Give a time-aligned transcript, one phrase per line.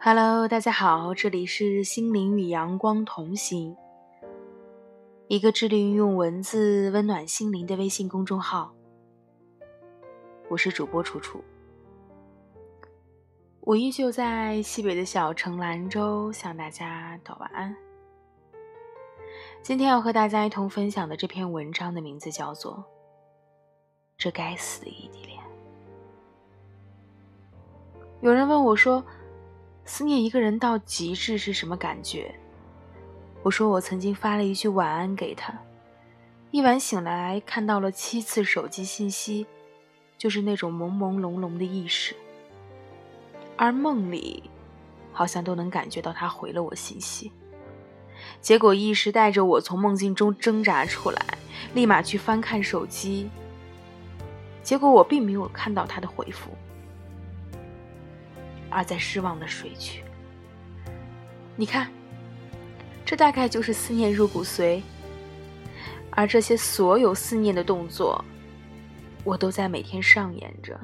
[0.00, 3.76] Hello，大家好，这里是心灵与阳光同行，
[5.26, 8.72] 一个致力于用文字温暖心灵的微信公众号。
[10.48, 11.42] 我是主播楚楚，
[13.58, 17.74] 我依旧在西北的小城兰州向大家道晚安。
[19.62, 22.76] 今天要和大家一同分享的这篇文章的名字叫做
[24.16, 25.40] 《这该死的异地恋》。
[28.20, 29.04] 有人问我说。
[29.88, 32.34] 思念一个人到极致是什么感觉？
[33.42, 35.58] 我说我曾经发了一句晚安给他，
[36.50, 39.46] 一晚醒来看到了七次手机信息，
[40.18, 42.14] 就是那种朦朦胧胧的意识。
[43.56, 44.50] 而梦里，
[45.10, 47.32] 好像都能感觉到他回了我信息。
[48.42, 51.38] 结果意识带着我从梦境中挣扎出来，
[51.72, 53.30] 立马去翻看手机。
[54.62, 56.50] 结果我并没有看到他的回复。
[58.70, 60.02] 而在失望的睡去。
[61.56, 61.90] 你看，
[63.04, 64.80] 这大概就是思念入骨髓。
[66.10, 68.24] 而这些所有思念的动作，
[69.22, 70.78] 我都在每天上演着。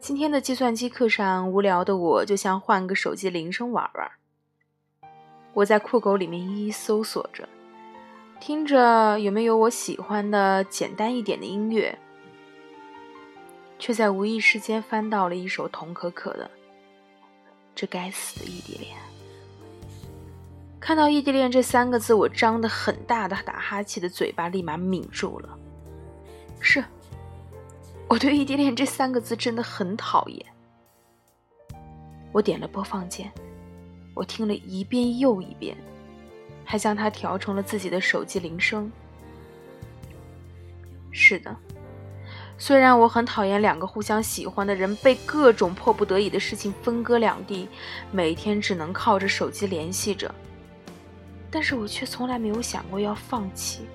[0.00, 4.10] 今天的计算机课上，无聊的我就想换个手机铃声玩玩。
[5.52, 7.46] 我在酷狗里面一一搜索着，
[8.40, 11.98] 听着有没有我喜欢的简单一点的音乐。
[13.78, 16.44] 却在无意之间翻到了一首童可可的
[17.74, 18.96] 《这该死的异地恋》。
[20.80, 25.58] 看到“异地恋”这三个字，我张得很大的打哈欠的嘴巴立马抿住了。
[26.60, 26.82] 是，
[28.08, 30.46] 我对“异地恋”这三个字真的很讨厌。
[32.32, 33.30] 我点了播放键，
[34.14, 35.76] 我听了一遍又一遍，
[36.64, 38.90] 还将它调成了自己的手机铃声。
[41.10, 41.54] 是的。
[42.60, 47.68] 虽然我很讨厌两个互相喜欢的人被各种迫不得已的事情分割两地，
[48.10, 50.34] 每天只能靠着手机联系着，
[51.52, 53.86] 但是我却从来没有想过要放弃。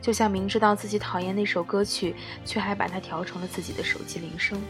[0.00, 4.60] 就像明知道自己讨厌那首歌曲，却还把它调成了自己的手机铃声。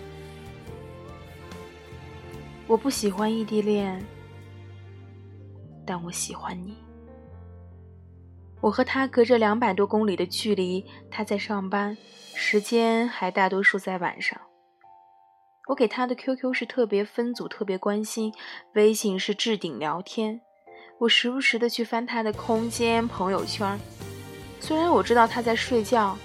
[2.66, 4.04] 我不喜欢异地恋，
[5.86, 6.76] 但我喜欢你。
[8.62, 11.96] 我和他隔着两百多公里的距离，他在上班，
[12.32, 14.40] 时间还大多数在晚上。
[15.66, 18.32] 我给他的 QQ 是特别分组、特别关心，
[18.74, 20.40] 微信是置顶聊天。
[20.98, 23.76] 我时不时的去翻他的空间、朋友圈。
[24.60, 26.16] 虽然我知道他在睡觉，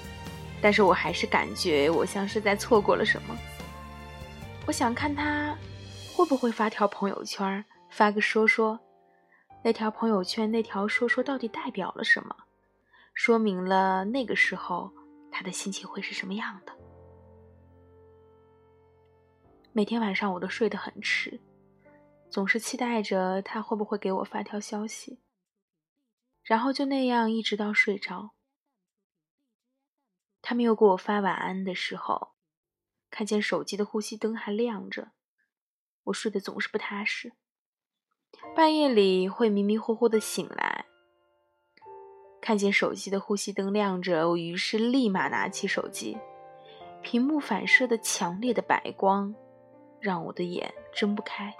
[0.62, 3.36] 但是我还是感觉我像是在错过了什么。
[4.68, 5.58] 我想看他
[6.16, 8.80] 会不会发条朋友圈，发个说说。
[9.68, 12.34] 那条朋友圈，那条说说到底代表了什么？
[13.14, 14.90] 说明了那个时候
[15.30, 16.74] 他的心情会是什么样的？
[19.74, 21.42] 每天晚上我都睡得很迟，
[22.30, 25.20] 总是期待着他会不会给我发条消息，
[26.44, 28.32] 然后就那样一直到睡着。
[30.42, 32.36] 他没有给我发晚安的时候，
[33.12, 35.12] 看见手机的呼吸灯还亮着，
[36.06, 37.34] 我睡得总是不踏实。
[38.56, 40.86] 半夜里会迷迷糊糊的醒来，
[42.42, 46.18] 看见手机的呼吸灯亮着，我于是立马拿起手机，
[47.02, 49.34] 屏幕反射的强烈的白光
[50.00, 51.54] 让我的眼睁不开，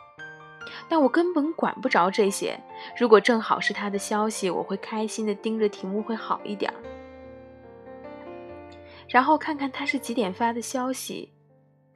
[0.90, 2.60] 但我根本管不着这些。
[2.98, 6.74] 如果正好是他的消息，我会开心的盯着屏幕会好一点，
[9.08, 11.32] 然后看看他是几点发的消息，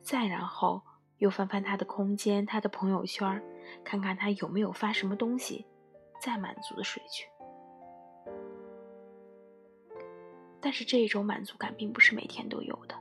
[0.03, 0.81] 再然后
[1.21, 3.41] 又翻翻他的空间、他的朋友圈。
[3.83, 5.65] 看看他有没有发什么东西，
[6.19, 7.27] 再满足的睡去。
[10.59, 12.95] 但是这种满足感并不是每天都有的。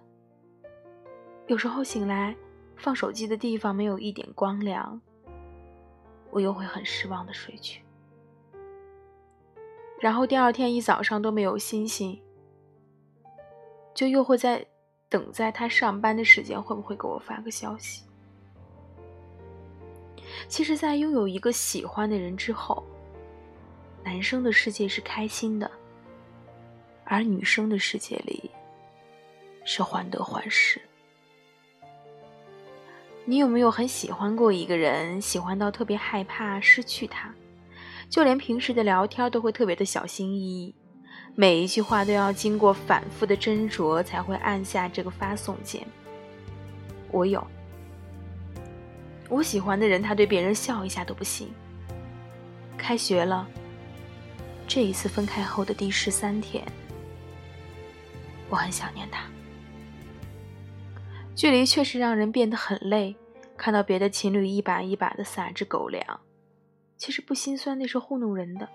[1.47, 2.37] 有时候醒来，
[2.77, 5.01] 放手机的地方没有一点光亮，
[6.31, 7.83] 我又会很失望的睡去。
[9.99, 12.23] 然后第二天一早上都没有星星，
[13.95, 14.65] 就又会在
[15.09, 18.05] 等在他上班的时间会不会给我发个消息。
[20.49, 22.85] 其实，在拥有一个喜欢的人之后，
[24.05, 25.71] 男生的世界是开心的，
[27.05, 28.51] 而女生的世界里
[29.65, 30.81] 是患得患失。
[33.25, 37.33] 你有没有很喜欢过一个人，喜欢到特别害怕失去他，
[38.09, 40.75] 就连平时的聊天都会特别的小心翼翼，
[41.37, 45.87] 每一句话都要经过反复的斟酌才会按下这个发送键。
[47.13, 47.47] 我有。
[49.31, 51.49] 我喜欢的人，他对别人笑一下都不行。
[52.77, 53.47] 开学了，
[54.67, 56.67] 这一次分开后的第十三天，
[58.49, 59.23] 我很想念他。
[61.37, 63.15] 距离确实让人变得很累，
[63.57, 66.21] 看到别的情侣一把一把的撒着狗粮，
[66.97, 68.69] 其实不心酸，那是糊弄人的。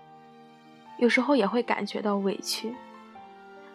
[0.98, 2.74] 有时候也会感觉到委屈，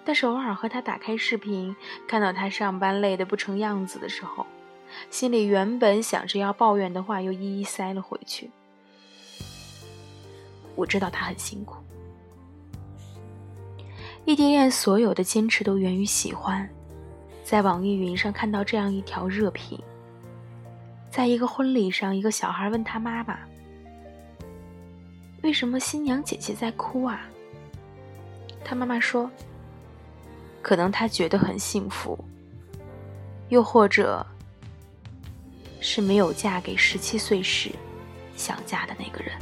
[0.03, 1.75] 但是偶尔和他打开视频，
[2.07, 4.45] 看到他上班累得不成样子的时候，
[5.09, 8.49] 心里原本想着要抱怨的话又一一塞了回去。
[10.75, 11.77] 我知道他很辛苦。
[14.25, 16.69] 异地恋所有的坚持都源于喜欢，
[17.43, 19.79] 在网易云上看到这样一条热评：
[21.09, 23.39] 在一个婚礼上，一个小孩问他妈妈
[25.41, 27.27] ：“为什么新娘姐姐在哭啊？”
[28.63, 29.29] 他妈妈说
[30.61, 32.17] ：“可能她觉得很幸福，
[33.49, 34.25] 又或者
[35.81, 37.69] 是没有嫁给十七岁时
[38.37, 39.33] 想嫁的那个人。”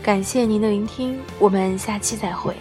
[0.00, 2.56] 感谢您的聆听，我们下期再会。